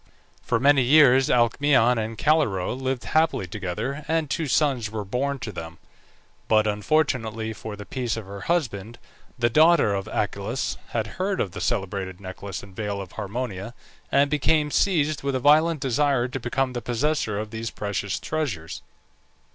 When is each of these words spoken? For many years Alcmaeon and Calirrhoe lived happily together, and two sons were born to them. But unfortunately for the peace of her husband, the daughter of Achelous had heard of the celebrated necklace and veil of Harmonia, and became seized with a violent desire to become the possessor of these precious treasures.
For 0.41 0.59
many 0.59 0.81
years 0.81 1.29
Alcmaeon 1.29 1.99
and 1.99 2.17
Calirrhoe 2.17 2.73
lived 2.73 3.03
happily 3.03 3.45
together, 3.45 4.03
and 4.07 4.27
two 4.31 4.47
sons 4.47 4.89
were 4.89 5.05
born 5.05 5.37
to 5.37 5.51
them. 5.51 5.77
But 6.47 6.65
unfortunately 6.65 7.53
for 7.53 7.75
the 7.75 7.85
peace 7.85 8.17
of 8.17 8.25
her 8.25 8.41
husband, 8.41 8.97
the 9.37 9.47
daughter 9.51 9.93
of 9.93 10.07
Achelous 10.07 10.77
had 10.87 11.05
heard 11.21 11.39
of 11.39 11.51
the 11.51 11.61
celebrated 11.61 12.19
necklace 12.19 12.63
and 12.63 12.75
veil 12.75 12.99
of 12.99 13.11
Harmonia, 13.11 13.75
and 14.11 14.31
became 14.31 14.71
seized 14.71 15.21
with 15.21 15.35
a 15.35 15.39
violent 15.39 15.81
desire 15.81 16.27
to 16.29 16.39
become 16.39 16.73
the 16.73 16.81
possessor 16.81 17.37
of 17.37 17.51
these 17.51 17.69
precious 17.69 18.19
treasures. 18.19 18.81